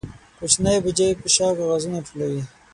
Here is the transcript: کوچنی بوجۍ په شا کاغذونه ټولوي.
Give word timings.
کوچنی 0.37 0.75
بوجۍ 0.83 1.11
په 1.21 1.27
شا 1.35 1.47
کاغذونه 1.57 1.99
ټولوي. 2.07 2.41